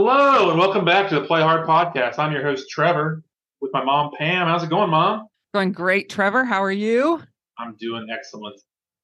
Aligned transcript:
Hello 0.00 0.48
and 0.50 0.56
welcome 0.60 0.84
back 0.84 1.08
to 1.08 1.16
the 1.16 1.26
Play 1.26 1.40
Hard 1.40 1.66
podcast. 1.66 2.20
I'm 2.20 2.30
your 2.30 2.44
host 2.44 2.70
Trevor 2.70 3.24
with 3.60 3.72
my 3.72 3.82
mom 3.82 4.12
Pam. 4.16 4.46
How's 4.46 4.62
it 4.62 4.70
going, 4.70 4.90
mom? 4.90 5.26
Going 5.52 5.72
great, 5.72 6.08
Trevor. 6.08 6.44
How 6.44 6.62
are 6.62 6.70
you? 6.70 7.20
I'm 7.58 7.74
doing 7.80 8.06
excellent. 8.08 8.60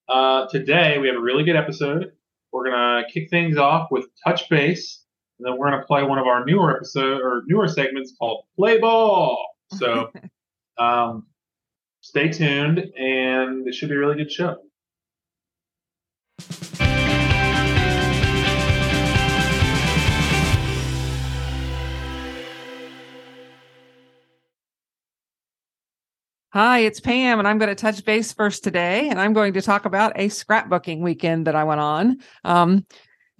Uh, 0.08 0.46
today 0.46 0.98
we 0.98 1.08
have 1.08 1.16
a 1.16 1.20
really 1.20 1.42
good 1.42 1.56
episode. 1.56 2.12
We're 2.52 2.70
gonna 2.70 3.02
kick 3.12 3.28
things 3.28 3.56
off 3.56 3.88
with 3.90 4.06
touch 4.24 4.48
base, 4.48 5.02
and 5.40 5.48
then 5.48 5.58
we're 5.58 5.68
gonna 5.68 5.84
play 5.84 6.04
one 6.04 6.20
of 6.20 6.28
our 6.28 6.44
newer 6.44 6.76
episode 6.76 7.20
or 7.20 7.42
newer 7.48 7.66
segments 7.66 8.14
called 8.16 8.44
Play 8.56 8.78
Ball. 8.78 9.44
So, 9.72 10.12
um, 10.78 11.26
stay 12.02 12.28
tuned, 12.28 12.78
and 12.78 13.66
it 13.66 13.74
should 13.74 13.88
be 13.88 13.96
a 13.96 13.98
really 13.98 14.16
good 14.16 14.30
show. 14.30 14.58
Hi, 26.54 26.78
it's 26.78 27.00
Pam, 27.00 27.40
and 27.40 27.48
I'm 27.48 27.58
going 27.58 27.68
to 27.68 27.74
touch 27.74 28.04
base 28.04 28.32
first 28.32 28.62
today, 28.62 29.08
and 29.08 29.20
I'm 29.20 29.32
going 29.32 29.54
to 29.54 29.60
talk 29.60 29.86
about 29.86 30.12
a 30.14 30.28
scrapbooking 30.28 31.00
weekend 31.00 31.48
that 31.48 31.56
I 31.56 31.64
went 31.64 31.80
on. 31.80 32.18
Um, 32.44 32.86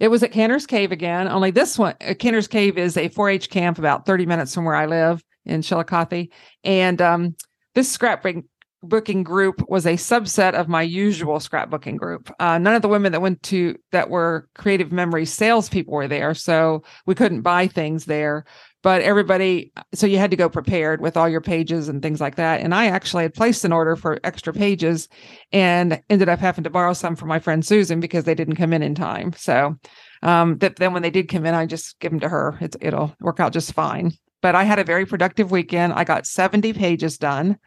it 0.01 0.09
was 0.09 0.21
at 0.21 0.33
Canter's 0.33 0.65
Cave 0.65 0.91
again. 0.91 1.29
Only 1.29 1.49
this 1.49 1.79
one, 1.79 1.95
uh, 2.05 2.13
Canter's 2.15 2.49
Cave 2.49 2.77
is 2.77 2.97
a 2.97 3.07
4-H 3.07 3.49
camp 3.49 3.79
about 3.79 4.05
30 4.05 4.25
minutes 4.25 4.53
from 4.53 4.65
where 4.65 4.75
I 4.75 4.85
live 4.85 5.23
in 5.45 5.61
Chillicothe, 5.61 6.27
and 6.65 7.01
um, 7.01 7.37
this 7.73 7.97
scrapbooking 7.97 8.43
booking 8.83 9.23
group 9.23 9.63
was 9.69 9.85
a 9.85 9.93
subset 9.93 10.53
of 10.53 10.67
my 10.67 10.81
usual 10.81 11.39
scrapbooking 11.39 11.97
group. 11.97 12.29
Uh, 12.39 12.57
none 12.57 12.75
of 12.75 12.81
the 12.81 12.87
women 12.89 13.13
that 13.13 13.21
went 13.21 13.41
to 13.43 13.75
that 13.93 14.09
were 14.09 14.49
Creative 14.55 14.91
Memories 14.91 15.33
salespeople 15.33 15.93
were 15.93 16.07
there, 16.09 16.33
so 16.33 16.83
we 17.05 17.15
couldn't 17.15 17.41
buy 17.41 17.67
things 17.67 18.05
there 18.05 18.45
but 18.85 19.01
everybody 19.01 19.71
so 19.95 20.05
you 20.05 20.19
had 20.19 20.29
to 20.29 20.37
go 20.37 20.47
prepared 20.47 21.01
with 21.01 21.17
all 21.17 21.27
your 21.27 21.41
pages 21.41 21.89
and 21.89 22.03
things 22.03 22.21
like 22.21 22.35
that. 22.35 22.61
And 22.61 22.71
i 22.71 22.85
actually 22.85 23.23
had 23.23 23.33
placed 23.33 23.65
an 23.65 23.73
order 23.73 23.95
for 23.95 24.19
extra 24.23 24.53
pages 24.53 25.09
and 25.51 25.99
ended 26.07 26.29
up 26.29 26.37
having 26.37 26.63
to 26.65 26.69
borrow 26.69 26.93
some 26.93 27.15
from 27.15 27.27
my 27.27 27.39
friend 27.39 27.65
susan 27.65 27.99
because 27.99 28.25
they 28.25 28.35
didn't 28.35 28.57
come 28.57 28.73
in 28.73 28.83
in 28.83 28.93
time. 28.93 29.33
So 29.33 29.75
um 30.21 30.59
that 30.59 30.75
then 30.75 30.93
when 30.93 31.01
they 31.01 31.09
did 31.09 31.29
come 31.29 31.47
in 31.47 31.55
i 31.55 31.65
just 31.65 31.99
give 31.99 32.11
them 32.11 32.19
to 32.19 32.29
her. 32.29 32.59
It's, 32.61 32.77
it'll 32.79 33.15
work 33.19 33.39
out 33.39 33.53
just 33.53 33.73
fine. 33.73 34.11
But 34.43 34.53
i 34.53 34.63
had 34.63 34.77
a 34.77 34.83
very 34.83 35.07
productive 35.07 35.49
weekend. 35.49 35.93
I 35.93 36.03
got 36.03 36.27
70 36.27 36.73
pages 36.73 37.17
done 37.17 37.57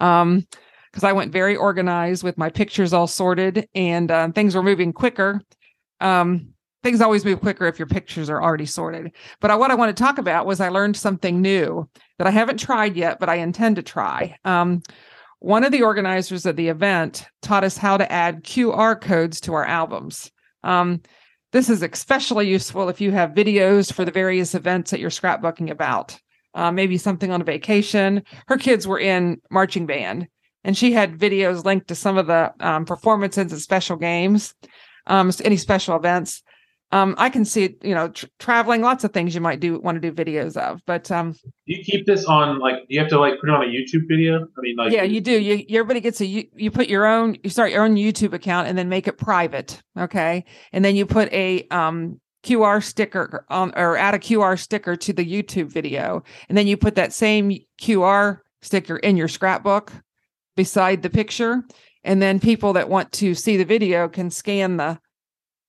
um 0.00 0.44
because 0.90 1.04
i 1.04 1.12
went 1.12 1.32
very 1.32 1.54
organized 1.54 2.24
with 2.24 2.36
my 2.36 2.50
pictures 2.50 2.92
all 2.92 3.06
sorted 3.06 3.68
and 3.76 4.10
uh, 4.10 4.28
things 4.32 4.56
were 4.56 4.62
moving 4.64 4.92
quicker. 4.92 5.40
Um 6.00 6.53
things 6.84 7.00
always 7.00 7.24
move 7.24 7.40
quicker 7.40 7.66
if 7.66 7.78
your 7.78 7.88
pictures 7.88 8.28
are 8.28 8.42
already 8.42 8.66
sorted. 8.66 9.10
But 9.40 9.58
what 9.58 9.70
I 9.70 9.74
want 9.74 9.96
to 9.96 10.00
talk 10.00 10.18
about 10.18 10.44
was 10.44 10.60
I 10.60 10.68
learned 10.68 10.98
something 10.98 11.40
new 11.40 11.88
that 12.18 12.26
I 12.26 12.30
haven't 12.30 12.60
tried 12.60 12.94
yet, 12.94 13.18
but 13.18 13.30
I 13.30 13.36
intend 13.36 13.76
to 13.76 13.82
try. 13.82 14.36
Um, 14.44 14.82
one 15.40 15.64
of 15.64 15.72
the 15.72 15.82
organizers 15.82 16.44
of 16.44 16.56
the 16.56 16.68
event 16.68 17.26
taught 17.40 17.64
us 17.64 17.78
how 17.78 17.96
to 17.96 18.12
add 18.12 18.44
QR 18.44 19.00
codes 19.00 19.40
to 19.40 19.54
our 19.54 19.64
albums. 19.64 20.30
Um, 20.62 21.00
this 21.52 21.70
is 21.70 21.82
especially 21.82 22.48
useful 22.48 22.90
if 22.90 23.00
you 23.00 23.12
have 23.12 23.30
videos 23.30 23.90
for 23.90 24.04
the 24.04 24.12
various 24.12 24.54
events 24.54 24.90
that 24.90 25.00
you're 25.00 25.10
scrapbooking 25.10 25.70
about. 25.70 26.18
Uh, 26.54 26.70
maybe 26.70 26.98
something 26.98 27.30
on 27.30 27.40
a 27.40 27.44
vacation. 27.44 28.22
Her 28.46 28.58
kids 28.58 28.86
were 28.86 29.00
in 29.00 29.40
marching 29.50 29.86
band, 29.86 30.28
and 30.62 30.76
she 30.76 30.92
had 30.92 31.18
videos 31.18 31.64
linked 31.64 31.88
to 31.88 31.94
some 31.94 32.18
of 32.18 32.26
the 32.26 32.52
um, 32.60 32.84
performances 32.84 33.52
and 33.52 33.60
special 33.60 33.96
games, 33.96 34.54
um, 35.06 35.32
any 35.42 35.56
special 35.56 35.96
events 35.96 36.43
um, 36.94 37.16
I 37.18 37.28
can 37.28 37.44
see, 37.44 37.76
you 37.82 37.92
know, 37.92 38.06
tr- 38.06 38.26
traveling, 38.38 38.80
lots 38.80 39.02
of 39.02 39.12
things 39.12 39.34
you 39.34 39.40
might 39.40 39.58
do 39.58 39.80
want 39.80 40.00
to 40.00 40.10
do 40.10 40.12
videos 40.12 40.56
of. 40.56 40.80
But 40.86 41.10
um, 41.10 41.32
do 41.32 41.48
you 41.66 41.82
keep 41.82 42.06
this 42.06 42.24
on 42.26 42.60
like? 42.60 42.76
Do 42.88 42.94
you 42.94 43.00
have 43.00 43.08
to 43.08 43.18
like 43.18 43.40
put 43.40 43.48
it 43.48 43.52
on 43.52 43.64
a 43.64 43.66
YouTube 43.66 44.06
video? 44.06 44.44
I 44.44 44.60
mean, 44.60 44.76
like, 44.76 44.92
yeah, 44.92 45.02
you 45.02 45.20
do. 45.20 45.32
You 45.32 45.64
everybody 45.70 46.00
gets 46.00 46.20
a 46.20 46.26
you, 46.26 46.44
you 46.54 46.70
put 46.70 46.86
your 46.86 47.04
own 47.04 47.36
you 47.42 47.50
start 47.50 47.72
your 47.72 47.82
own 47.82 47.96
YouTube 47.96 48.32
account 48.32 48.68
and 48.68 48.78
then 48.78 48.88
make 48.88 49.08
it 49.08 49.18
private, 49.18 49.82
okay? 49.98 50.44
And 50.72 50.84
then 50.84 50.94
you 50.94 51.04
put 51.04 51.32
a 51.32 51.66
um 51.72 52.20
QR 52.44 52.80
sticker 52.80 53.44
on 53.48 53.72
or 53.74 53.96
add 53.96 54.14
a 54.14 54.20
QR 54.20 54.56
sticker 54.56 54.94
to 54.94 55.12
the 55.12 55.26
YouTube 55.26 55.72
video, 55.72 56.22
and 56.48 56.56
then 56.56 56.68
you 56.68 56.76
put 56.76 56.94
that 56.94 57.12
same 57.12 57.58
QR 57.80 58.38
sticker 58.62 58.98
in 58.98 59.16
your 59.16 59.26
scrapbook 59.28 59.92
beside 60.54 61.02
the 61.02 61.10
picture, 61.10 61.64
and 62.04 62.22
then 62.22 62.38
people 62.38 62.72
that 62.74 62.88
want 62.88 63.10
to 63.14 63.34
see 63.34 63.56
the 63.56 63.64
video 63.64 64.08
can 64.08 64.30
scan 64.30 64.76
the 64.76 65.00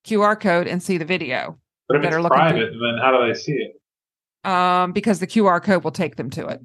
QR 0.06 0.38
code 0.38 0.66
and 0.66 0.82
see 0.82 0.98
the 0.98 1.04
video. 1.04 1.58
But 1.88 1.98
if 1.98 2.04
it's 2.04 2.26
private, 2.26 2.70
then 2.72 2.98
how 3.00 3.16
do 3.16 3.26
they 3.26 3.38
see 3.38 3.52
it? 3.52 3.80
Um, 4.48 4.92
because 4.92 5.18
the 5.18 5.26
QR 5.26 5.62
code 5.62 5.84
will 5.84 5.92
take 5.92 6.16
them 6.16 6.30
to 6.30 6.46
it 6.46 6.60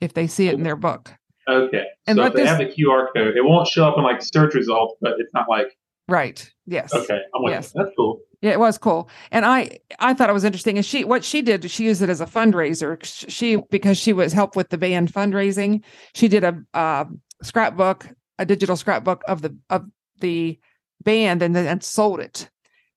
if 0.00 0.14
they 0.14 0.26
see 0.26 0.48
it 0.48 0.54
in 0.54 0.62
their 0.62 0.76
book. 0.76 1.12
Okay. 1.48 1.84
And 2.06 2.16
so 2.16 2.24
if 2.24 2.34
they 2.34 2.42
this, 2.42 2.48
have 2.48 2.58
the 2.58 2.66
QR 2.66 3.06
code, 3.14 3.36
it 3.36 3.44
won't 3.44 3.68
show 3.68 3.86
up 3.86 3.96
in 3.96 4.04
like 4.04 4.20
search 4.20 4.54
results, 4.54 4.96
but 5.00 5.14
it's 5.18 5.32
not 5.32 5.48
like 5.48 5.76
right. 6.08 6.50
Yes. 6.66 6.92
Okay. 6.92 7.20
I'm 7.34 7.44
with 7.44 7.52
yes. 7.52 7.72
That's 7.72 7.90
cool. 7.96 8.20
Yeah, 8.42 8.50
it 8.50 8.60
was 8.60 8.76
cool, 8.78 9.08
and 9.30 9.44
I 9.44 9.78
I 9.98 10.12
thought 10.12 10.28
it 10.28 10.32
was 10.32 10.44
interesting. 10.44 10.76
And 10.76 10.84
she 10.84 11.04
what 11.04 11.24
she 11.24 11.42
did, 11.42 11.70
she 11.70 11.84
used 11.84 12.02
it 12.02 12.10
as 12.10 12.20
a 12.20 12.26
fundraiser. 12.26 12.98
She 13.02 13.56
because 13.70 13.96
she 13.96 14.12
was 14.12 14.32
helped 14.32 14.56
with 14.56 14.68
the 14.68 14.78
band 14.78 15.12
fundraising. 15.12 15.82
She 16.14 16.28
did 16.28 16.44
a 16.44 16.62
uh, 16.74 17.06
scrapbook, 17.42 18.08
a 18.38 18.44
digital 18.44 18.76
scrapbook 18.76 19.22
of 19.26 19.42
the 19.42 19.56
of 19.70 19.86
the 20.20 20.58
band, 21.02 21.42
and 21.42 21.56
then 21.56 21.66
and 21.66 21.82
sold 21.82 22.20
it 22.20 22.50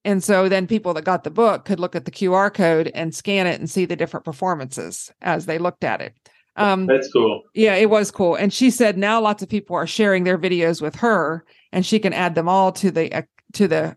and 0.09 0.23
so 0.23 0.49
then 0.49 0.65
people 0.65 0.95
that 0.95 1.03
got 1.03 1.23
the 1.23 1.29
book 1.29 1.65
could 1.65 1.79
look 1.79 1.95
at 1.95 2.05
the 2.05 2.11
QR 2.11 2.51
code 2.51 2.91
and 2.95 3.13
scan 3.13 3.45
it 3.45 3.59
and 3.59 3.69
see 3.69 3.85
the 3.85 3.95
different 3.95 4.25
performances 4.25 5.11
as 5.21 5.45
they 5.45 5.59
looked 5.59 5.83
at 5.83 6.01
it. 6.01 6.13
Um, 6.55 6.87
That's 6.87 7.11
cool. 7.11 7.43
Yeah, 7.53 7.75
it 7.75 7.91
was 7.91 8.09
cool. 8.09 8.33
And 8.33 8.51
she 8.51 8.71
said 8.71 8.97
now 8.97 9.21
lots 9.21 9.43
of 9.43 9.49
people 9.49 9.75
are 9.75 9.85
sharing 9.85 10.23
their 10.23 10.39
videos 10.39 10.81
with 10.81 10.95
her, 10.95 11.45
and 11.71 11.85
she 11.85 11.99
can 11.99 12.11
add 12.11 12.33
them 12.33 12.49
all 12.49 12.71
to 12.73 12.89
the 12.89 13.13
uh, 13.13 13.21
to 13.53 13.67
the 13.67 13.95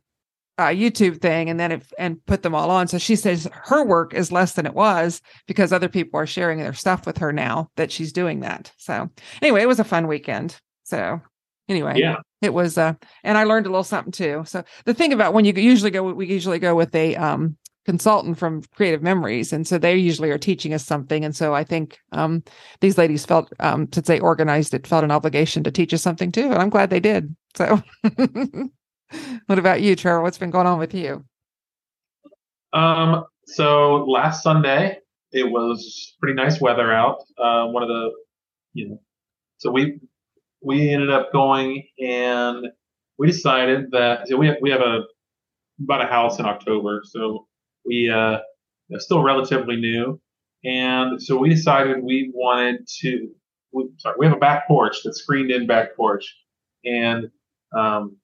uh, 0.59 0.67
YouTube 0.67 1.23
thing, 1.23 1.49
and 1.49 1.59
then 1.59 1.73
if 1.73 1.91
and 1.99 2.25
put 2.27 2.43
them 2.43 2.55
all 2.55 2.71
on. 2.71 2.89
So 2.89 2.99
she 2.99 3.17
says 3.17 3.49
her 3.65 3.83
work 3.83 4.13
is 4.13 4.31
less 4.31 4.53
than 4.53 4.67
it 4.67 4.75
was 4.75 5.23
because 5.47 5.73
other 5.73 5.89
people 5.89 6.21
are 6.21 6.27
sharing 6.27 6.59
their 6.59 6.75
stuff 6.75 7.07
with 7.07 7.17
her 7.19 7.33
now 7.33 7.71
that 7.77 7.91
she's 7.91 8.13
doing 8.13 8.41
that. 8.41 8.71
So 8.77 9.09
anyway, 9.41 9.63
it 9.63 9.69
was 9.69 9.81
a 9.81 9.85
fun 9.85 10.07
weekend. 10.07 10.61
So 10.85 11.23
anyway, 11.71 11.95
yeah, 11.97 12.17
it 12.43 12.53
was 12.53 12.77
uh 12.77 12.93
and 13.25 13.39
i 13.39 13.45
learned 13.45 13.67
a 13.67 13.71
little 13.71 13.85
something 13.85 14.13
too. 14.13 14.43
So 14.47 14.65
the 14.85 14.95
thing 14.95 15.13
about 15.13 15.33
when 15.33 15.45
you 15.45 15.53
usually 15.55 15.91
go 15.91 16.13
we 16.13 16.27
usually 16.27 16.59
go 16.59 16.75
with 16.75 16.95
a 16.95 17.17
um 17.17 17.57
consultant 17.85 18.39
from 18.39 18.63
creative 18.75 19.03
memories 19.03 19.53
and 19.53 19.67
so 19.67 19.77
they 19.77 19.97
usually 19.97 20.31
are 20.31 20.39
teaching 20.39 20.73
us 20.73 20.85
something 20.85 21.25
and 21.25 21.35
so 21.35 21.53
i 21.53 21.65
think 21.65 21.99
um 22.13 22.43
these 22.81 22.97
ladies 22.97 23.27
felt 23.27 23.53
um 23.59 23.89
since 23.93 24.07
they 24.07 24.21
organized 24.21 24.73
it 24.73 24.87
felt 24.87 25.03
an 25.03 25.11
obligation 25.11 25.65
to 25.65 25.71
teach 25.71 25.93
us 25.93 26.03
something 26.03 26.31
too 26.31 26.45
and 26.45 26.57
i'm 26.57 26.71
glad 26.71 26.91
they 26.91 27.01
did. 27.01 27.35
So 27.57 27.83
what 29.47 29.59
about 29.59 29.83
you 29.83 29.95
trevor? 29.97 30.23
What's 30.23 30.39
been 30.39 30.51
going 30.51 30.67
on 30.67 30.79
with 30.79 30.95
you? 30.95 31.25
Um 32.73 33.25
so 33.47 34.05
last 34.05 34.43
sunday 34.43 34.99
it 35.33 35.51
was 35.51 36.15
pretty 36.21 36.35
nice 36.35 36.61
weather 36.61 36.93
out. 36.93 37.19
Uh 37.37 37.67
one 37.67 37.83
of 37.83 37.89
the 37.89 38.11
you 38.75 38.89
know 38.89 39.01
so 39.59 39.71
we 39.71 40.01
we 40.65 40.91
ended 40.91 41.11
up 41.11 41.33
going 41.33 41.87
and 41.99 42.67
we 43.19 43.27
decided 43.27 43.91
that 43.93 44.29
so 44.29 44.37
we 44.37 44.49
have, 44.49 44.57
we 44.61 44.71
have 44.71 44.81
a 44.81 45.03
bought 45.79 46.03
a 46.03 46.07
house 46.07 46.39
in 46.39 46.47
October, 46.47 47.03
so 47.05 47.47
we 47.85 48.11
uh 48.11 48.39
still 48.99 49.23
relatively 49.23 49.77
new, 49.77 50.21
and 50.65 51.21
so 51.23 51.37
we 51.37 51.49
decided 51.49 52.03
we 52.03 52.31
wanted 52.35 52.87
to. 53.01 53.31
We, 53.73 53.89
sorry, 53.99 54.17
we 54.19 54.27
have 54.27 54.37
a 54.37 54.41
back 54.41 54.69
porch 54.69 54.99
that's 55.03 55.21
screened 55.21 55.51
in 55.51 55.67
back 55.67 55.97
porch, 55.97 56.37
and 56.85 57.31
um, 57.77 58.17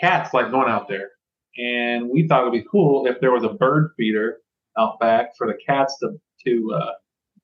cats 0.00 0.32
like 0.32 0.50
going 0.50 0.68
out 0.68 0.88
there, 0.88 1.10
and 1.58 2.08
we 2.08 2.26
thought 2.26 2.42
it 2.42 2.44
would 2.44 2.58
be 2.58 2.66
cool 2.70 3.06
if 3.06 3.20
there 3.20 3.32
was 3.32 3.44
a 3.44 3.50
bird 3.50 3.90
feeder 3.96 4.38
out 4.78 4.98
back 4.98 5.36
for 5.36 5.46
the 5.46 5.58
cats 5.66 5.98
to 5.98 6.18
to 6.46 6.72
uh, 6.74 6.92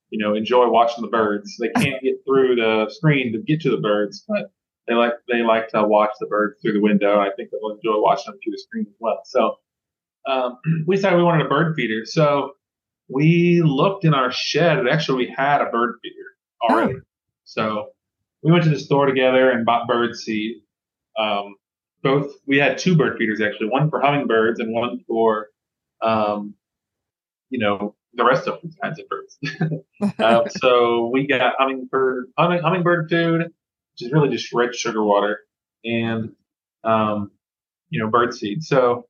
you 0.09 0.19
know, 0.19 0.35
enjoy 0.35 0.69
watching 0.69 1.03
the 1.03 1.09
birds. 1.09 1.57
They 1.59 1.69
can't 1.69 2.01
get 2.01 2.15
through 2.25 2.55
the 2.55 2.89
screen 2.89 3.33
to 3.33 3.39
get 3.39 3.61
to 3.61 3.71
the 3.71 3.81
birds, 3.81 4.23
but 4.27 4.51
they 4.87 4.93
like 4.93 5.13
they 5.27 5.41
like 5.41 5.69
to 5.69 5.83
watch 5.83 6.11
the 6.19 6.27
birds 6.27 6.61
through 6.61 6.73
the 6.73 6.81
window. 6.81 7.19
I 7.19 7.29
think 7.35 7.49
they'll 7.49 7.75
enjoy 7.75 8.01
watching 8.01 8.31
them 8.31 8.39
through 8.43 8.51
the 8.51 8.59
screen 8.59 8.85
as 8.87 8.95
well. 8.99 9.21
So 9.25 9.55
um, 10.27 10.57
we 10.87 10.95
decided 10.95 11.17
we 11.17 11.23
wanted 11.23 11.45
a 11.45 11.49
bird 11.49 11.75
feeder. 11.75 12.05
So 12.05 12.51
we 13.09 13.61
looked 13.63 14.05
in 14.05 14.13
our 14.13 14.31
shed, 14.31 14.77
and 14.77 14.89
actually 14.89 15.25
we 15.25 15.33
had 15.35 15.61
a 15.61 15.69
bird 15.69 15.95
feeder 16.01 16.69
already. 16.69 16.95
Oh. 16.95 17.01
So 17.45 17.87
we 18.43 18.51
went 18.51 18.63
to 18.65 18.69
the 18.69 18.79
store 18.79 19.05
together 19.05 19.49
and 19.51 19.65
bought 19.65 19.87
bird 19.87 20.15
seed. 20.15 20.57
Um, 21.19 21.55
both 22.03 22.33
we 22.45 22.57
had 22.57 22.77
two 22.77 22.95
bird 22.95 23.17
feeders 23.17 23.41
actually, 23.41 23.69
one 23.69 23.89
for 23.89 23.99
hummingbirds 24.01 24.59
and 24.59 24.73
one 24.73 24.99
for 25.07 25.47
um, 26.01 26.53
you 27.49 27.59
know 27.59 27.95
the 28.15 28.25
rest 28.25 28.47
of 28.47 28.59
kinds 28.81 28.99
of 28.99 29.05
birds. 29.09 29.37
uh, 30.19 30.47
so 30.49 31.09
we 31.11 31.27
got 31.27 31.53
hummingbird 31.57 32.25
humming, 32.37 32.61
hummingbird 32.61 33.09
food, 33.09 33.41
which 33.41 34.01
is 34.01 34.11
really 34.11 34.29
just 34.29 34.51
red 34.53 34.75
sugar 34.75 35.03
water, 35.03 35.39
and 35.83 36.31
um, 36.83 37.31
you 37.89 37.99
know 37.99 38.09
bird 38.09 38.33
seed. 38.33 38.63
So 38.63 39.07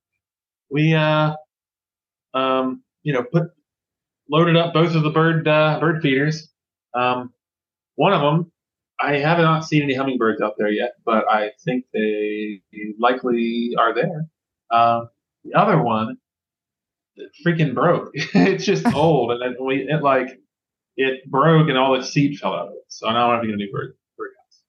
we 0.70 0.94
uh, 0.94 1.34
um, 2.34 2.84
you 3.04 3.14
know 3.14 3.24
put 3.24 3.52
loaded 4.30 4.58
up 4.58 4.74
both 4.74 4.96
of 4.96 5.04
the 5.04 5.12
bird 5.12 5.48
uh, 5.48 5.80
bird 5.80 6.02
feeders. 6.02 6.50
Um, 6.94 7.32
one 7.96 8.14
of 8.14 8.22
them, 8.22 8.52
I 9.00 9.18
have 9.18 9.38
not 9.38 9.66
seen 9.66 9.84
any 9.84 9.94
hummingbirds 9.94 10.42
out 10.42 10.56
there 10.58 10.70
yet, 10.70 10.94
but 11.06 11.26
I 11.30 11.52
think 11.64 11.86
they 11.94 12.62
likely 13.00 13.74
are 13.78 13.94
there. 13.94 14.28
Um, 14.72 15.10
the 15.44 15.54
other 15.54 15.82
one, 15.82 16.18
freaking 17.46 17.74
broke. 17.74 18.12
it's 18.16 18.66
just 18.66 18.86
old, 18.94 19.32
and 19.32 19.42
then 19.42 19.56
we 19.66 19.88
it 19.90 20.02
like 20.04 20.40
it 20.98 21.30
broke 21.30 21.68
and 21.70 21.78
all 21.78 21.98
the 21.98 22.04
seed 22.04 22.40
fell 22.40 22.54
out 22.54 22.68
of 22.68 22.74
it. 22.74 22.84
So 22.88 23.10
now 23.10 23.32
I'm 23.32 23.38
having 23.38 23.52
a 23.54 23.56
new 23.58 23.72
bird 23.72 23.96
bird 24.18 24.32
house. 24.40 24.60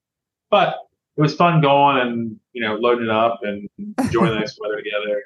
But 0.51 0.77
it 1.17 1.21
was 1.21 1.35
fun 1.35 1.61
going 1.61 1.99
and 1.99 2.37
you 2.53 2.63
know 2.63 2.77
loading 2.77 3.05
it 3.05 3.11
up 3.11 3.41
and 3.43 3.69
enjoying 3.99 4.31
the 4.33 4.41
nice 4.41 4.59
weather 4.61 4.77
together. 4.77 5.23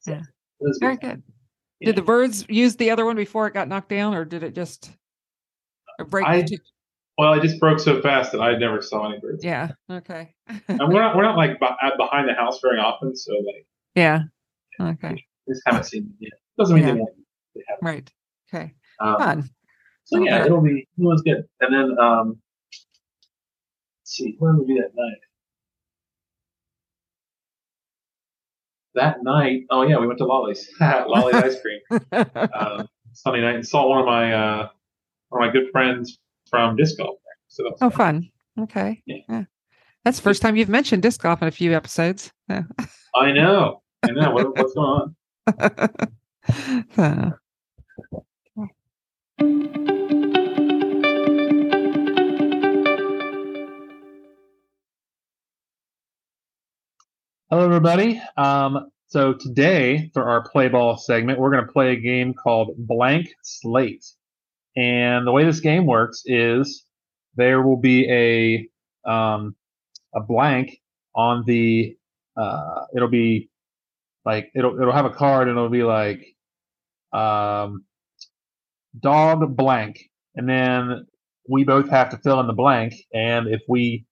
So, 0.00 0.12
Yeah. 0.12 0.18
it 0.20 0.24
was 0.60 0.78
Very 0.80 0.96
good. 0.96 1.22
Yeah. 1.80 1.86
Did 1.86 1.96
the 1.96 2.02
birds 2.02 2.46
use 2.48 2.76
the 2.76 2.90
other 2.90 3.04
one 3.04 3.16
before 3.16 3.46
it 3.46 3.54
got 3.54 3.68
knocked 3.68 3.88
down, 3.90 4.14
or 4.14 4.24
did 4.24 4.42
it 4.42 4.54
just 4.54 4.90
break? 6.08 6.26
I- 6.26 6.44
Well, 7.18 7.32
it 7.34 7.42
just 7.42 7.58
broke 7.60 7.80
so 7.80 8.00
fast 8.02 8.32
that 8.32 8.40
I 8.40 8.56
never 8.58 8.82
saw 8.82 9.08
any 9.10 9.18
birds. 9.20 9.42
yeah. 9.44 9.70
Okay. 9.90 10.34
And 10.68 10.78
we're 10.80 11.00
not 11.00 11.16
we're 11.16 11.22
not 11.24 11.36
like 11.36 11.58
uh, 11.62 11.90
behind 11.96 12.28
the 12.28 12.34
house 12.34 12.60
very 12.60 12.78
often, 12.78 13.14
so 13.16 13.32
like 13.32 13.66
yeah. 13.94 14.20
Okay. 14.80 15.24
Just 15.48 15.62
haven't 15.66 15.84
seen 15.84 16.04
them 16.04 16.16
yet. 16.20 16.32
Doesn't 16.58 16.74
mean 16.76 16.86
Yeah. 16.86 16.92
they 16.94 17.00
won't. 17.00 17.16
They 17.54 17.62
haven't. 17.68 17.84
Right. 17.84 18.12
Okay. 18.54 18.74
Um, 19.00 19.18
Fun. 19.18 19.50
so 20.04 20.22
yeah, 20.22 20.36
Okay. 20.38 20.46
it'll 20.46 20.60
be 20.62 20.80
it 20.80 20.86
was 20.96 21.22
good. 21.22 21.44
And 21.60 21.74
then 21.74 21.98
um, 21.98 22.38
let's 24.02 24.16
see, 24.16 24.36
where 24.38 24.52
would 24.54 24.66
we 24.66 24.74
be 24.74 24.80
that 24.80 24.90
night? 24.94 25.18
That 28.94 29.22
night, 29.22 29.64
oh 29.70 29.82
yeah, 29.82 29.98
we 29.98 30.06
went 30.06 30.18
to 30.20 30.24
Lolly's, 30.24 30.70
Lolly's 30.80 31.34
ice 31.42 31.56
cream. 31.60 31.80
Um, 32.54 32.88
Sunday 33.12 33.42
night 33.42 33.56
and 33.56 33.66
saw 33.66 33.88
one 33.88 33.98
of 34.00 34.06
my 34.06 34.32
uh, 34.32 34.68
one 35.28 35.42
of 35.42 35.48
my 35.48 35.52
good 35.52 35.70
friends 35.70 36.18
from 36.50 36.76
disc 36.76 36.96
golf. 36.96 37.18
So 37.48 37.64
oh, 37.80 37.90
fun. 37.90 37.90
fun. 37.90 38.30
Okay. 38.64 39.02
Yeah. 39.06 39.16
Yeah. 39.28 39.44
That's 40.04 40.18
the 40.18 40.22
first 40.22 40.40
time 40.40 40.56
you've 40.56 40.68
mentioned 40.68 41.02
disc 41.02 41.20
golf 41.20 41.42
in 41.42 41.48
a 41.48 41.52
few 41.52 41.74
episodes. 41.74 42.32
Yeah. 42.48 42.62
I 43.14 43.32
know, 43.32 43.82
I 44.02 44.10
know. 44.12 44.30
What, 44.30 44.56
what's 44.56 44.74
going 44.74 44.86
on? 44.86 45.15
Hello, 45.48 47.38
everybody. 57.52 58.20
Um, 58.36 58.90
so 59.06 59.34
today, 59.34 60.10
for 60.12 60.28
our 60.28 60.48
play 60.48 60.66
ball 60.66 60.96
segment, 60.96 61.38
we're 61.38 61.52
going 61.52 61.64
to 61.64 61.72
play 61.72 61.92
a 61.92 61.96
game 61.96 62.34
called 62.34 62.74
Blank 62.76 63.28
Slate. 63.44 64.04
And 64.76 65.24
the 65.24 65.30
way 65.30 65.44
this 65.44 65.60
game 65.60 65.86
works 65.86 66.22
is 66.26 66.84
there 67.36 67.62
will 67.62 67.76
be 67.76 68.10
a 68.10 68.68
um, 69.08 69.54
a 70.12 70.20
blank 70.20 70.80
on 71.14 71.44
the. 71.46 71.96
Uh, 72.36 72.86
it'll 72.96 73.08
be 73.08 73.48
like 74.26 74.50
it'll 74.56 74.78
it'll 74.78 74.92
have 74.92 75.06
a 75.06 75.10
card 75.10 75.48
and 75.48 75.56
it'll 75.56 75.70
be 75.70 75.84
like 75.84 76.20
um, 77.12 77.84
dog 78.98 79.56
blank, 79.56 80.00
and 80.34 80.48
then 80.48 81.06
we 81.48 81.62
both 81.64 81.88
have 81.88 82.10
to 82.10 82.18
fill 82.18 82.40
in 82.40 82.48
the 82.48 82.52
blank. 82.52 82.94
And 83.14 83.46
if 83.46 83.62
we 83.68 84.04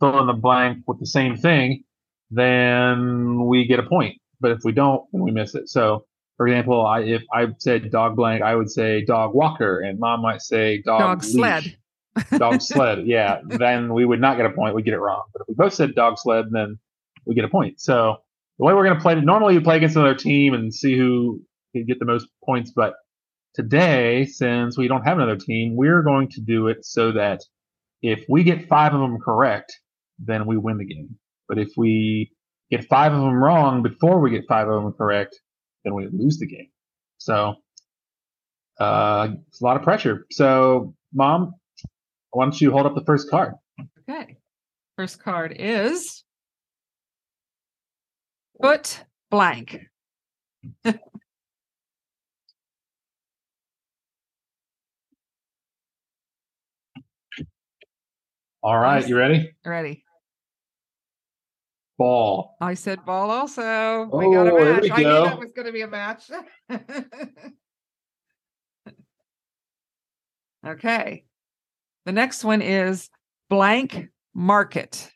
fill 0.00 0.18
in 0.20 0.26
the 0.26 0.32
blank 0.32 0.78
with 0.88 0.98
the 0.98 1.06
same 1.06 1.36
thing, 1.36 1.84
then 2.30 3.46
we 3.46 3.66
get 3.66 3.78
a 3.78 3.84
point. 3.84 4.16
But 4.40 4.50
if 4.50 4.58
we 4.64 4.72
don't, 4.72 5.04
then 5.12 5.22
we 5.22 5.30
miss 5.30 5.54
it. 5.54 5.68
So, 5.68 6.04
for 6.36 6.48
example, 6.48 6.84
I, 6.84 7.02
if 7.02 7.22
I 7.32 7.46
said 7.58 7.92
dog 7.92 8.16
blank, 8.16 8.42
I 8.42 8.56
would 8.56 8.70
say 8.70 9.04
dog 9.04 9.34
walker, 9.34 9.80
and 9.80 10.00
mom 10.00 10.22
might 10.22 10.42
say 10.42 10.82
dog, 10.82 10.98
dog 10.98 11.22
sled. 11.22 11.76
dog 12.38 12.60
sled. 12.62 13.06
Yeah, 13.06 13.40
then 13.46 13.94
we 13.94 14.04
would 14.04 14.20
not 14.20 14.36
get 14.36 14.46
a 14.46 14.50
point. 14.50 14.74
We 14.74 14.82
get 14.82 14.94
it 14.94 15.00
wrong. 15.00 15.22
But 15.32 15.42
if 15.42 15.48
we 15.48 15.54
both 15.54 15.74
said 15.74 15.94
dog 15.94 16.18
sled, 16.18 16.46
then 16.50 16.78
we 17.24 17.36
get 17.36 17.44
a 17.44 17.48
point. 17.48 17.80
So 17.80 18.16
the 18.60 18.66
way 18.66 18.74
we're 18.74 18.84
going 18.84 18.96
to 18.96 19.00
play 19.00 19.14
it, 19.14 19.24
normally 19.24 19.54
you 19.54 19.62
play 19.62 19.78
against 19.78 19.96
another 19.96 20.14
team 20.14 20.52
and 20.52 20.72
see 20.72 20.96
who 20.96 21.40
can 21.74 21.86
get 21.86 21.98
the 21.98 22.04
most 22.04 22.28
points. 22.44 22.72
But 22.76 22.92
today, 23.54 24.26
since 24.26 24.76
we 24.76 24.86
don't 24.86 25.02
have 25.02 25.16
another 25.16 25.36
team, 25.36 25.76
we're 25.76 26.02
going 26.02 26.28
to 26.28 26.42
do 26.42 26.68
it 26.68 26.84
so 26.84 27.10
that 27.12 27.40
if 28.02 28.22
we 28.28 28.44
get 28.44 28.68
five 28.68 28.92
of 28.92 29.00
them 29.00 29.18
correct, 29.18 29.74
then 30.18 30.44
we 30.44 30.58
win 30.58 30.76
the 30.76 30.84
game. 30.84 31.08
But 31.48 31.56
if 31.56 31.70
we 31.78 32.32
get 32.70 32.86
five 32.86 33.14
of 33.14 33.20
them 33.22 33.42
wrong 33.42 33.82
before 33.82 34.20
we 34.20 34.30
get 34.30 34.44
five 34.46 34.68
of 34.68 34.82
them 34.82 34.92
correct, 34.92 35.40
then 35.84 35.94
we 35.94 36.08
lose 36.12 36.36
the 36.36 36.46
game. 36.46 36.68
So 37.16 37.54
uh, 38.78 39.28
it's 39.48 39.62
a 39.62 39.64
lot 39.64 39.78
of 39.78 39.82
pressure. 39.82 40.26
So, 40.32 40.94
mom, 41.14 41.54
why 42.32 42.44
don't 42.44 42.60
you 42.60 42.72
hold 42.72 42.84
up 42.84 42.94
the 42.94 43.04
first 43.06 43.30
card? 43.30 43.54
Okay. 44.06 44.36
First 44.98 45.22
card 45.22 45.56
is 45.58 46.24
put 48.60 49.04
blank. 49.30 49.78
All 58.62 58.78
right, 58.78 59.06
you 59.08 59.16
ready? 59.16 59.50
Ready. 59.64 60.04
Ball. 61.96 62.56
I 62.60 62.74
said 62.74 63.04
ball 63.06 63.30
also. 63.30 64.04
we 64.12 64.34
got 64.34 64.46
a 64.46 64.52
Oh, 64.52 64.64
match. 64.64 64.90
I 64.90 64.96
knew 64.98 65.04
that 65.04 65.38
was 65.38 65.52
going 65.52 65.66
to 65.66 65.72
be 65.72 65.80
a 65.80 65.88
match. 65.88 66.30
okay. 70.66 71.24
The 72.06 72.12
next 72.12 72.44
one 72.44 72.62
is 72.62 73.08
blank 73.48 74.08
market. 74.34 75.10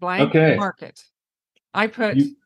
Blank 0.00 0.30
Okay. 0.30 0.56
market. 0.56 1.00
I 1.74 1.86
put 1.86 2.16
You- 2.16 2.36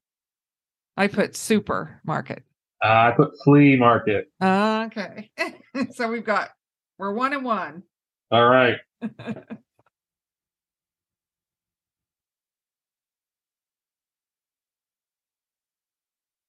I 0.96 1.06
put 1.08 1.36
supermarket. 1.36 2.44
Uh, 2.84 2.88
I 2.88 3.12
put 3.12 3.32
flea 3.44 3.76
market. 3.76 4.30
Okay. 4.42 5.30
so 5.94 6.10
we've 6.10 6.24
got 6.24 6.50
we're 6.98 7.12
one 7.12 7.32
and 7.32 7.44
one. 7.44 7.82
All 8.30 8.48
right. 8.48 8.78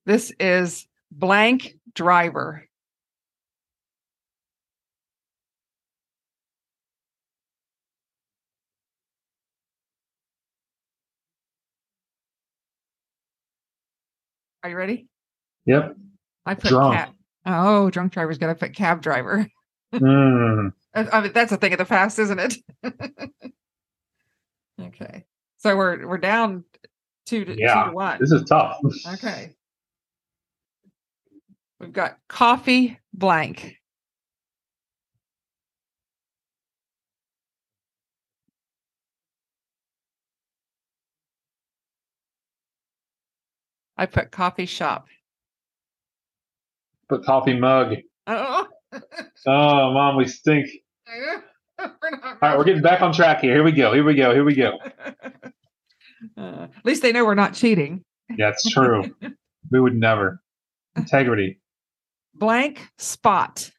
this 0.06 0.32
is 0.40 0.88
blank 1.12 1.76
driver. 1.94 2.68
Are 14.64 14.70
you 14.70 14.78
ready? 14.78 15.08
Yep. 15.66 15.96
I 16.46 16.56
put 16.56 16.70
Drunk. 16.70 16.96
cab. 16.96 17.10
Oh, 17.46 17.90
drunk 17.90 18.14
driver's 18.14 18.38
got 18.38 18.48
to 18.48 18.56
put 18.56 18.74
cab 18.74 19.02
driver. 19.02 19.48
Mm. 19.94 20.72
I 20.96 21.08
I 21.12 21.22
mean, 21.22 21.34
that's 21.34 21.52
a 21.52 21.58
thing 21.58 21.74
of 21.74 21.80
the 21.80 21.86
past, 21.86 22.18
isn't 22.20 22.40
it? 22.40 22.56
okay. 24.82 25.26
So 25.58 25.76
we're 25.76 26.08
we're 26.08 26.18
down 26.18 26.64
two 27.26 27.44
to 27.46 27.56
two 27.56 27.62
to 27.62 27.92
one. 27.92 28.18
This 28.20 28.32
is 28.32 28.44
tough. 28.44 28.78
Okay. 29.14 29.54
We've 31.80 31.92
got 31.92 32.18
coffee 32.30 32.98
blank. 33.14 33.76
I 43.98 44.06
put 44.06 44.32
coffee 44.32 44.66
shop. 44.66 45.08
Put 47.10 47.26
coffee 47.26 47.58
mug. 47.60 47.96
Oh, 48.28 48.68
Oh, 49.46 49.94
mom, 49.94 50.16
we 50.16 50.28
stink. 50.28 50.70
we're 51.08 51.44
All 51.80 52.38
right, 52.42 52.58
we're 52.58 52.64
getting 52.64 52.82
back 52.82 53.02
on 53.02 53.12
track 53.12 53.42
here. 53.42 53.54
Here 53.54 53.64
we 53.64 53.72
go. 53.72 53.94
Here 53.94 54.04
we 54.04 54.16
go. 54.16 54.34
Here 54.34 54.44
we 54.44 54.56
go. 54.56 54.78
Uh, 56.38 56.68
at 56.78 56.86
least 56.86 57.02
they 57.02 57.12
know 57.12 57.26
we're 57.26 57.36
not 57.36 57.54
cheating. 57.54 58.02
That's 58.38 58.70
true. 58.70 59.14
we 59.72 59.82
would 59.82 59.94
never. 59.94 60.42
Integrity. 60.96 61.60
Blank 62.34 62.88
spot. 62.98 63.73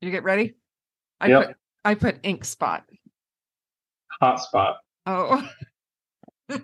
You 0.00 0.10
get 0.10 0.22
ready? 0.24 0.54
I 1.20 1.28
Yep. 1.28 1.46
put 1.46 1.56
I 1.84 1.94
put 1.94 2.18
ink 2.22 2.44
spot. 2.44 2.84
Hot 4.20 4.40
spot. 4.40 4.78
Oh. 5.06 5.48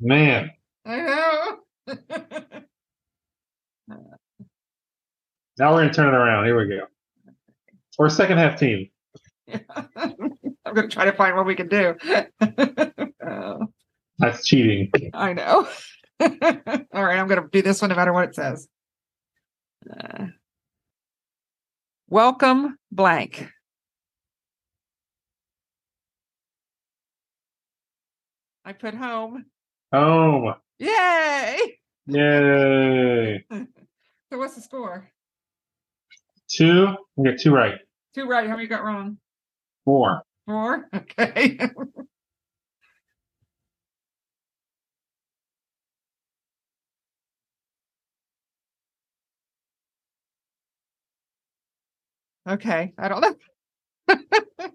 Man, 0.00 0.50
I 0.86 0.96
know. 0.96 1.94
Now 5.58 5.72
we're 5.74 5.80
gonna 5.82 5.92
turn 5.92 6.08
it 6.08 6.16
around. 6.16 6.46
Here 6.46 6.56
we 6.56 6.68
go. 6.68 6.86
We're 7.98 8.06
a 8.06 8.10
second 8.10 8.38
half 8.38 8.58
team. 8.58 8.88
I'm 9.66 10.74
going 10.74 10.88
to 10.88 10.94
try 10.94 11.04
to 11.04 11.12
find 11.12 11.36
what 11.36 11.44
we 11.44 11.54
can 11.54 11.68
do. 11.68 11.94
Oh, 13.26 13.66
That's 14.18 14.46
cheating. 14.46 14.90
I 15.12 15.32
know. 15.32 15.68
All 16.20 16.28
right, 16.30 17.18
I'm 17.18 17.26
going 17.26 17.42
to 17.42 17.48
do 17.50 17.60
this 17.60 17.82
one 17.82 17.90
no 17.90 17.96
matter 17.96 18.12
what 18.12 18.28
it 18.28 18.34
says. 18.34 18.68
Uh, 19.90 20.26
welcome, 22.10 22.76
blank. 22.92 23.48
I 28.64 28.72
put 28.72 28.94
home. 28.94 29.46
Home. 29.92 30.54
Yay! 30.78 31.78
Yay. 32.06 33.44
So 34.32 34.38
what's 34.38 34.54
the 34.54 34.60
score? 34.60 35.10
Two. 36.48 36.94
We 37.16 37.28
got 37.28 37.40
two 37.40 37.52
right. 37.52 37.74
Two 38.14 38.26
right. 38.26 38.48
How 38.48 38.54
many 38.54 38.68
got 38.68 38.84
wrong? 38.84 39.18
Four. 39.84 40.22
Four. 40.46 40.88
Okay. 40.94 41.58
okay. 52.50 52.92
I 52.98 53.08
don't 53.08 53.20
know. 53.20 53.34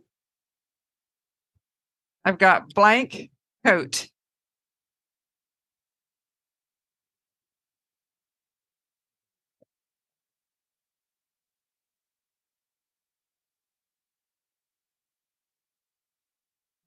I've 2.26 2.38
got 2.38 2.74
blank 2.74 3.30
coat. 3.66 4.08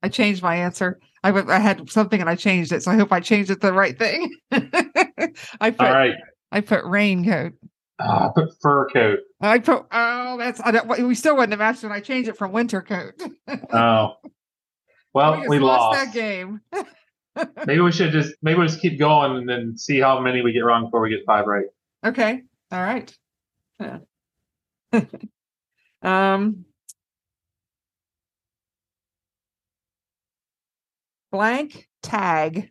I 0.02 0.08
changed 0.08 0.42
my 0.42 0.56
answer. 0.56 0.98
I, 1.24 1.30
w- 1.30 1.50
I 1.52 1.58
had 1.58 1.90
something 1.90 2.20
and 2.20 2.30
I 2.30 2.36
changed 2.36 2.72
it, 2.72 2.82
so 2.82 2.90
I 2.90 2.96
hope 2.96 3.12
I 3.12 3.20
changed 3.20 3.50
it 3.50 3.60
the 3.60 3.72
right 3.72 3.98
thing. 3.98 4.32
I 4.52 5.70
put 5.70 5.80
All 5.80 5.92
right. 5.92 6.14
I 6.52 6.60
put 6.60 6.84
raincoat. 6.84 7.52
Ah, 8.00 8.28
I 8.28 8.30
put 8.34 8.50
fur 8.60 8.88
coat. 8.90 9.20
I 9.40 9.58
put 9.58 9.86
oh 9.90 10.36
that's 10.38 10.60
I 10.64 10.70
don't, 10.70 10.88
we 11.06 11.14
still 11.14 11.34
wouldn't 11.34 11.52
have 11.52 11.58
matched 11.58 11.82
when 11.82 11.92
I 11.92 12.00
changed 12.00 12.28
it 12.28 12.36
from 12.36 12.52
winter 12.52 12.82
coat. 12.82 13.14
Oh. 13.72 14.14
Well, 15.14 15.36
just 15.36 15.48
we 15.48 15.58
lost. 15.58 15.98
that 15.98 16.14
game. 16.14 16.60
Maybe 17.66 17.80
we 17.80 17.92
should 17.92 18.12
just 18.12 18.34
maybe 18.42 18.58
we'll 18.58 18.66
just 18.66 18.80
keep 18.80 18.98
going 18.98 19.36
and 19.36 19.48
then 19.48 19.76
see 19.76 20.00
how 20.00 20.20
many 20.20 20.42
we 20.42 20.52
get 20.52 20.60
wrong 20.64 20.84
before 20.84 21.00
we 21.00 21.10
get 21.10 21.20
five 21.24 21.46
right. 21.46 21.66
Okay. 22.04 22.42
All 22.72 22.82
right. 22.82 23.16
Yeah. 23.80 23.98
um 26.02 26.64
blank 31.30 31.88
tag. 32.02 32.70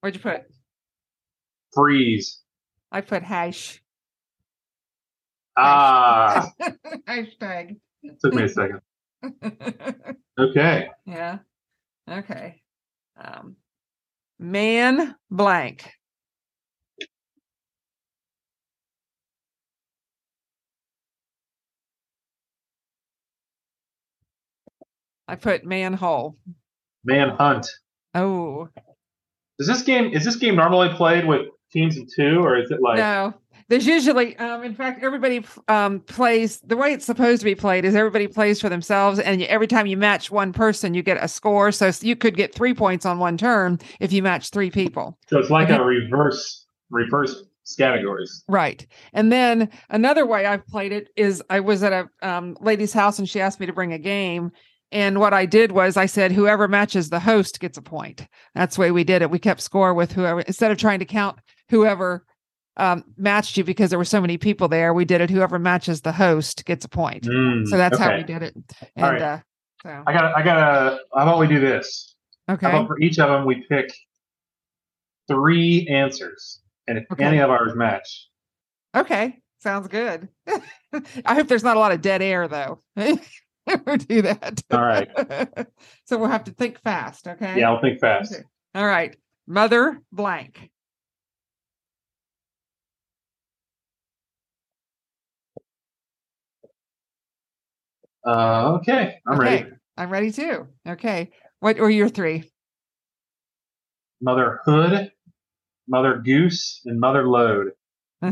What'd 0.00 0.16
you 0.16 0.22
put? 0.30 0.42
Freeze. 1.74 2.40
I 2.92 3.00
put 3.00 3.22
hash. 3.22 3.82
Ah, 5.56 6.50
Hashtag. 7.08 7.76
took 8.22 8.34
me 8.34 8.44
a 8.44 8.48
second. 8.48 8.80
Okay. 10.40 10.88
yeah. 11.04 11.38
Okay. 12.08 12.62
Um, 13.20 13.56
man 14.38 15.16
blank. 15.28 15.90
I 25.26 25.34
put 25.34 25.64
manhole. 25.64 26.38
Manhunt. 27.04 27.66
Oh 28.14 28.68
Is 29.58 29.66
this 29.66 29.82
game 29.82 30.12
is 30.12 30.24
this 30.24 30.36
game 30.36 30.56
normally 30.56 30.88
played 30.90 31.26
with 31.26 31.46
teams 31.72 31.96
of 31.98 32.08
two 32.14 32.40
or 32.40 32.56
is 32.58 32.70
it 32.70 32.80
like 32.80 32.98
no, 32.98 33.34
there's 33.68 33.86
usually, 33.86 34.34
um, 34.38 34.62
in 34.62 34.74
fact, 34.74 35.02
everybody 35.02 35.44
um, 35.68 36.00
plays 36.00 36.60
the 36.60 36.76
way 36.76 36.92
it's 36.94 37.04
supposed 37.04 37.40
to 37.40 37.44
be 37.44 37.54
played. 37.54 37.84
Is 37.84 37.94
everybody 37.94 38.26
plays 38.26 38.60
for 38.60 38.70
themselves, 38.70 39.18
and 39.18 39.42
every 39.42 39.66
time 39.66 39.86
you 39.86 39.96
match 39.98 40.30
one 40.30 40.54
person, 40.54 40.94
you 40.94 41.02
get 41.02 41.22
a 41.22 41.28
score. 41.28 41.70
So 41.70 41.90
you 42.00 42.16
could 42.16 42.34
get 42.34 42.54
three 42.54 42.72
points 42.72 43.04
on 43.04 43.18
one 43.18 43.36
turn 43.36 43.78
if 44.00 44.10
you 44.10 44.22
match 44.22 44.50
three 44.50 44.70
people. 44.70 45.18
so 45.28 45.38
it's 45.38 45.50
like 45.50 45.68
Okay. 45.68 45.76
a 45.76 45.84
reverse 45.84 46.64
reverse 46.90 47.42
categories. 47.76 48.42
Right. 48.48 48.86
And 49.12 49.30
then 49.30 49.68
another 49.90 50.24
way 50.24 50.46
I've 50.46 50.66
played 50.66 50.92
it 50.92 51.08
is 51.16 51.42
I 51.50 51.60
was 51.60 51.82
at 51.82 51.92
a 51.92 52.08
um, 52.26 52.56
lady's 52.62 52.94
house 52.94 53.18
and 53.18 53.28
she 53.28 53.42
asked 53.42 53.60
me 53.60 53.66
to 53.66 53.74
bring 53.74 53.92
a 53.92 53.98
game. 53.98 54.52
And 54.90 55.20
what 55.20 55.34
I 55.34 55.44
did 55.44 55.72
was 55.72 55.96
I 55.96 56.06
said, 56.06 56.32
whoever 56.32 56.66
matches 56.66 57.10
the 57.10 57.20
host 57.20 57.60
gets 57.60 57.76
a 57.76 57.82
point. 57.82 58.26
That's 58.54 58.76
the 58.76 58.80
way 58.82 58.90
we 58.90 59.04
did 59.04 59.20
it. 59.22 59.30
We 59.30 59.38
kept 59.38 59.60
score 59.60 59.92
with 59.92 60.12
whoever, 60.12 60.40
instead 60.40 60.70
of 60.70 60.78
trying 60.78 60.98
to 61.00 61.04
count 61.04 61.38
whoever 61.68 62.24
um, 62.78 63.04
matched 63.16 63.56
you 63.56 63.64
because 63.64 63.90
there 63.90 63.98
were 63.98 64.04
so 64.04 64.20
many 64.20 64.38
people 64.38 64.68
there, 64.68 64.94
we 64.94 65.04
did 65.04 65.20
it. 65.20 65.28
Whoever 65.30 65.58
matches 65.58 66.00
the 66.00 66.12
host 66.12 66.64
gets 66.64 66.84
a 66.84 66.88
point. 66.88 67.24
Mm, 67.24 67.66
So 67.66 67.76
that's 67.76 67.98
how 67.98 68.16
we 68.16 68.22
did 68.22 68.42
it. 68.42 68.54
And 68.96 69.04
All 69.04 69.12
right. 69.12 69.22
uh, 69.22 69.38
so, 69.82 70.02
I 70.06 70.12
got 70.12 70.36
I 70.36 70.42
got 70.42 70.98
how 71.14 71.22
about 71.22 71.38
we 71.38 71.46
do 71.46 71.60
this? 71.60 72.14
Okay. 72.50 72.66
How 72.66 72.70
okay. 72.70 72.76
about 72.78 72.86
for 72.88 72.98
each 73.00 73.18
of 73.18 73.28
them 73.30 73.44
we 73.46 73.64
pick 73.68 73.92
three 75.28 75.86
answers. 75.88 76.60
And 76.86 76.98
if 76.98 77.04
Okay. 77.12 77.24
any 77.24 77.38
of 77.38 77.50
ours 77.50 77.74
match, 77.76 78.28
Okay. 78.96 79.38
Sounds 79.60 79.88
good. 79.88 80.28
I 81.26 81.34
hope 81.34 81.48
there's 81.48 81.64
not 81.64 81.76
a 81.76 81.80
lot 81.80 81.92
of 81.92 82.00
dead 82.00 82.22
air 82.22 82.48
though. 82.48 82.80
Never 83.68 83.96
do 83.98 84.22
that. 84.22 84.62
all 84.70 84.80
right. 84.80 85.08
so 86.04 86.18
we'll 86.18 86.30
have 86.30 86.44
to 86.44 86.52
think 86.52 86.80
fast. 86.80 87.28
Okay. 87.28 87.60
Yeah, 87.60 87.70
I'll 87.70 87.80
think 87.80 88.00
fast. 88.00 88.32
Okay. 88.32 88.42
All 88.74 88.86
right. 88.86 89.16
Mother 89.46 90.00
blank. 90.12 90.70
Uh, 98.26 98.74
okay, 98.74 99.20
I'm 99.26 99.40
okay. 99.40 99.62
ready. 99.62 99.70
I'm 99.96 100.10
ready 100.10 100.32
too. 100.32 100.68
Okay. 100.86 101.30
What 101.60 101.78
were 101.78 101.88
your 101.88 102.08
three? 102.08 102.50
Mother 104.20 104.60
Hood, 104.64 105.10
Mother 105.88 106.18
Goose, 106.18 106.82
and 106.84 107.00
Mother 107.00 107.26
Lode. 107.26 107.72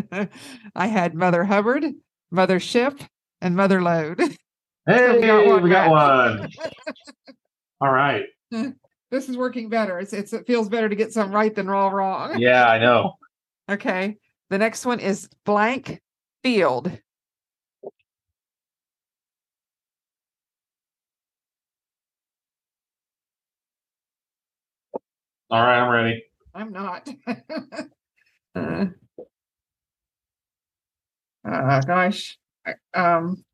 I 0.75 0.87
had 0.87 1.14
Mother 1.14 1.45
Hubbard, 1.45 1.85
Mother 2.31 2.61
Ship, 2.61 3.00
and 3.40 3.57
Mother 3.57 3.83
Lode. 3.83 4.21
Hey, 4.87 5.19
we 5.19 5.26
got 5.26 5.45
one 5.47 5.62
we 5.62 5.71
got 5.71 5.90
one. 5.90 6.49
All 7.81 7.90
right. 7.90 8.25
this 9.11 9.28
is 9.28 9.37
working 9.37 9.69
better. 9.69 9.99
It's, 9.99 10.12
it's 10.12 10.33
it 10.33 10.47
feels 10.47 10.69
better 10.69 10.88
to 10.88 10.95
get 10.95 11.12
some 11.12 11.33
right 11.33 11.55
than 11.55 11.69
all 11.69 11.90
wrong. 11.90 12.38
Yeah, 12.38 12.69
I 12.69 12.78
know. 12.78 13.14
Okay. 13.69 14.16
The 14.49 14.59
next 14.59 14.87
one 14.87 15.00
is 15.00 15.28
blank 15.45 16.00
field. 16.45 16.87
All 25.50 25.61
right, 25.61 25.81
I'm 25.81 25.90
ready. 25.90 26.25
I'm 26.55 26.73
not. 26.73 27.09
uh, 28.55 28.87
uh, 31.45 31.81
gosh. 31.81 32.38
Um, 32.95 33.45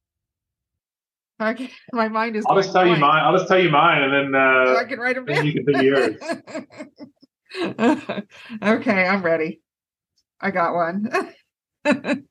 I 1.43 1.55
can, 1.55 1.69
my 1.93 2.09
mind 2.09 2.37
is. 2.37 2.45
I'll 2.49 2.57
just 2.57 2.73
going 2.73 2.87
tell 2.87 2.95
you 2.95 3.01
mine. 3.01 3.25
I'll 3.25 3.37
just 3.37 3.49
tell 3.49 3.59
you 3.59 3.71
mine, 3.71 4.03
and 4.03 4.13
then 4.13 4.35
uh, 4.35 4.77
I 4.79 4.85
can 4.85 4.99
write 4.99 5.17
them 5.17 5.25
down. 5.27 5.47
you 5.47 5.53
can 5.53 5.65
put 5.65 5.83
yours. 5.83 6.17
okay, 8.63 9.07
I'm 9.07 9.23
ready. 9.23 9.61
I 10.41 10.51
got 10.51 10.75
one. 10.75 11.11
uh, 11.85 12.25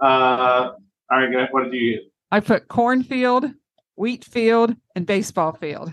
all 0.00 0.76
right. 1.10 1.30
good. 1.30 1.48
What 1.50 1.64
did 1.64 1.74
you 1.74 1.94
get? 1.94 2.02
I 2.30 2.40
put 2.40 2.68
cornfield, 2.68 3.46
wheat 3.96 4.24
field, 4.24 4.74
and 4.94 5.06
baseball 5.06 5.52
field. 5.52 5.92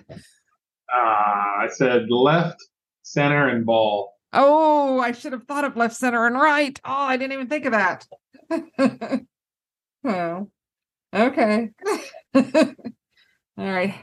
Ah, 0.91 1.61
I 1.61 1.67
said 1.69 2.09
left, 2.09 2.63
center, 3.03 3.47
and 3.47 3.65
ball. 3.65 4.13
Oh, 4.33 4.99
I 4.99 5.13
should 5.13 5.31
have 5.31 5.45
thought 5.45 5.63
of 5.63 5.77
left, 5.77 5.95
center, 5.95 6.27
and 6.27 6.35
right. 6.35 6.79
Oh, 6.83 6.91
I 6.91 7.15
didn't 7.15 7.33
even 7.33 7.47
think 7.47 7.65
of 7.65 7.71
that. 7.71 8.05
oh, 10.03 10.49
Okay. 11.15 11.69
All 12.35 12.43
right. 13.57 13.95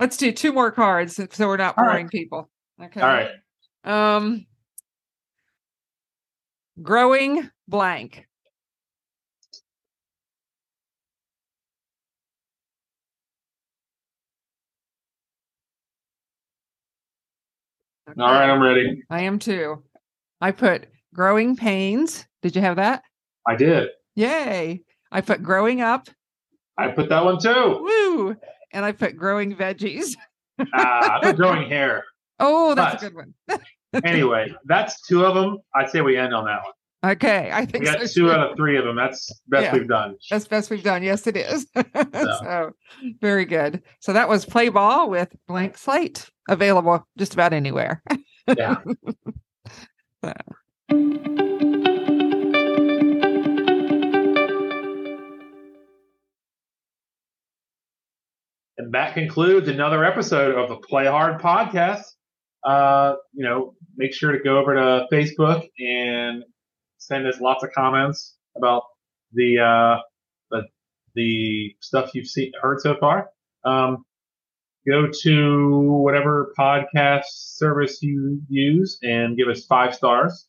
Let's 0.00 0.16
do 0.16 0.32
two 0.32 0.52
more 0.52 0.72
cards 0.72 1.20
so 1.30 1.46
we're 1.46 1.56
not 1.56 1.76
boring 1.76 2.06
right. 2.06 2.10
people. 2.10 2.50
Okay. 2.82 3.00
All 3.00 3.06
right. 3.06 3.30
Um 3.84 4.44
growing 6.82 7.48
blank. 7.68 8.26
Okay. 18.10 18.20
All 18.20 18.32
right, 18.32 18.50
I'm 18.50 18.62
ready. 18.62 19.02
I 19.10 19.22
am 19.22 19.38
too. 19.38 19.82
I 20.40 20.50
put 20.52 20.86
growing 21.14 21.56
pains. 21.56 22.26
Did 22.42 22.56
you 22.56 22.62
have 22.62 22.76
that? 22.76 23.02
I 23.46 23.54
did. 23.54 23.90
Yay. 24.16 24.82
I 25.12 25.20
put 25.20 25.42
growing 25.42 25.82
up 25.82 26.08
I 26.78 26.88
put 26.88 27.08
that 27.08 27.24
one 27.24 27.38
too. 27.40 27.78
Woo. 27.82 28.36
And 28.72 28.84
I 28.84 28.92
put 28.92 29.16
growing 29.16 29.54
veggies. 29.56 30.14
Ah, 30.74 31.32
growing 31.34 31.68
hair. 31.68 32.04
Oh, 32.40 32.74
that's 32.76 33.02
But- 33.02 33.06
a 33.06 33.10
good 33.10 33.16
one. 33.48 33.60
Anyway, 34.04 34.54
that's 34.66 35.00
two 35.08 35.24
of 35.24 35.34
them. 35.34 35.58
I'd 35.74 35.90
say 35.90 36.02
we 36.02 36.16
end 36.16 36.32
on 36.34 36.44
that 36.44 36.60
one. 36.62 37.12
Okay. 37.12 37.50
I 37.52 37.64
think 37.64 37.84
We 37.84 37.90
got 37.90 38.00
so 38.00 38.06
two 38.06 38.26
too. 38.26 38.30
out 38.32 38.50
of 38.50 38.56
three 38.56 38.76
of 38.76 38.84
them. 38.84 38.94
That's 38.96 39.28
best 39.48 39.64
Yeah. 39.64 39.72
we've 39.72 39.88
done. 39.88 40.14
That's 40.30 40.46
best 40.46 40.68
we've 40.70 40.82
done. 40.82 41.02
Yes, 41.02 41.26
it 41.26 41.36
is. 41.36 41.66
so 42.12 42.72
very 43.20 43.44
good. 43.44 43.82
So 44.00 44.12
that 44.12 44.28
was 44.28 44.44
play 44.44 44.68
ball 44.68 45.08
with 45.10 45.34
blank 45.48 45.78
slate 45.78 46.28
available 46.48 47.04
just 47.16 47.32
about 47.34 47.52
anywhere. 47.54 48.02
Yeah. 48.56 48.76
Concludes 59.18 59.66
another 59.66 60.04
episode 60.04 60.54
of 60.54 60.68
the 60.68 60.76
Play 60.76 61.06
Hard 61.06 61.40
podcast. 61.40 62.02
Uh, 62.64 63.14
you 63.32 63.44
know, 63.44 63.74
make 63.96 64.14
sure 64.14 64.30
to 64.30 64.38
go 64.38 64.58
over 64.58 64.76
to 64.76 65.06
Facebook 65.12 65.68
and 65.80 66.44
send 66.98 67.26
us 67.26 67.40
lots 67.40 67.64
of 67.64 67.70
comments 67.72 68.36
about 68.56 68.84
the 69.32 69.58
uh, 69.58 70.00
the 70.52 70.62
the 71.16 71.74
stuff 71.80 72.14
you've 72.14 72.28
seen 72.28 72.52
heard 72.62 72.80
so 72.80 72.94
far. 73.00 73.28
Um, 73.64 74.04
go 74.88 75.08
to 75.22 75.80
whatever 75.80 76.54
podcast 76.56 77.24
service 77.26 78.00
you 78.00 78.40
use 78.48 79.00
and 79.02 79.36
give 79.36 79.48
us 79.48 79.66
five 79.66 79.96
stars. 79.96 80.46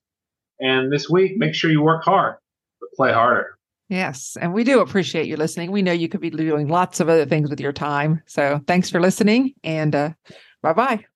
And 0.59 0.93
this 0.93 1.09
week, 1.09 1.37
make 1.37 1.55
sure 1.55 1.71
you 1.71 1.81
work 1.81 2.03
hard, 2.03 2.35
but 2.79 2.89
play 2.95 3.11
harder. 3.11 3.57
Yes. 3.89 4.37
And 4.39 4.53
we 4.53 4.63
do 4.63 4.81
appreciate 4.81 5.25
you 5.27 5.35
listening. 5.35 5.71
We 5.71 5.81
know 5.81 5.91
you 5.91 6.09
could 6.09 6.21
be 6.21 6.29
doing 6.29 6.67
lots 6.67 6.99
of 6.99 7.09
other 7.09 7.25
things 7.25 7.49
with 7.49 7.59
your 7.59 7.73
time. 7.73 8.21
So 8.27 8.61
thanks 8.67 8.89
for 8.89 9.01
listening 9.01 9.53
and 9.63 9.95
uh, 9.95 10.11
bye 10.61 10.73
bye. 10.73 11.08